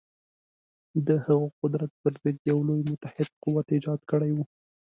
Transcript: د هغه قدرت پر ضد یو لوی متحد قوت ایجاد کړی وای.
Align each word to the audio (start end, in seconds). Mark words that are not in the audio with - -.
د 1.07 1.09
هغه 1.25 1.47
قدرت 1.61 1.91
پر 2.01 2.13
ضد 2.23 2.37
یو 2.49 2.59
لوی 2.67 2.81
متحد 2.91 3.29
قوت 3.43 3.67
ایجاد 3.75 3.99
کړی 4.11 4.31
وای. 4.33 4.47